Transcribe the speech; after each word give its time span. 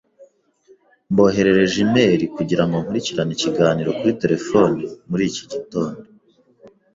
Mboherereje 1.11 1.77
imeri 1.85 2.25
kugirango 2.35 2.75
nkurikirane 2.83 3.31
ikiganiro 3.35 3.89
kuri 3.97 4.13
terefone 4.21 4.79
muri 5.09 5.23
iki 5.29 5.43
gitondo. 5.51 5.99